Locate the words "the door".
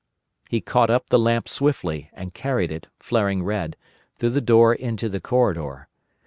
4.31-4.73